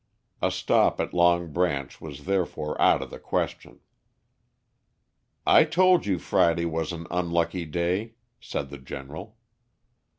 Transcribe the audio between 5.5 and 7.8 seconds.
told you Friday was an unlucky